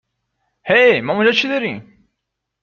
هی 0.67 1.01
ما 1.01 1.13
اونجا 1.13 1.31
چی 1.31 1.47
داریم؟ 1.47 1.77